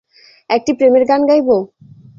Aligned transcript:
একটি 0.49 0.71
প্রেমের 0.77 1.03
গান 1.05 1.21
গাইব? 1.29 1.49